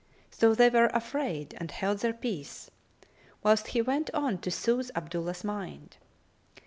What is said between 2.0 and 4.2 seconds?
peace; whilst he went